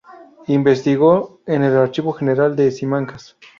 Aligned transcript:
Investigó 0.47 1.41
en 1.45 1.61
el 1.63 1.77
Archivo 1.77 2.11
General 2.13 2.55
de 2.55 2.71
Simancas. 2.71 3.37